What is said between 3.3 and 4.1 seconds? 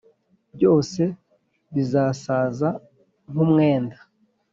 nk umwenda